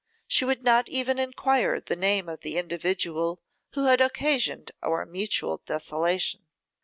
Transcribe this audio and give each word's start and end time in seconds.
She 0.25 0.45
would 0.45 0.63
not 0.63 0.89
even 0.89 1.19
enquire 1.19 1.79
the 1.79 1.95
name 1.95 2.27
of 2.27 2.39
the 2.41 2.57
individual 2.57 3.39
who 3.73 3.85
had 3.85 4.01
occasioned 4.01 4.71
our 4.81 5.05
mutual 5.05 5.61
desolation. 5.67 6.47